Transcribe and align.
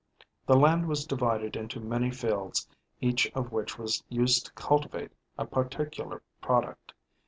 The 0.47 0.55
land 0.57 0.87
was 0.87 1.05
divided 1.05 1.55
into 1.55 1.79
many 1.79 2.09
fields 2.09 2.67
each 3.01 3.31
of 3.35 3.51
which 3.51 3.77
was 3.77 4.01
used 4.09 4.47
to 4.47 4.53
cultivate 4.53 5.11
a 5.37 5.45
particular 5.45 6.23
product. 6.41 6.93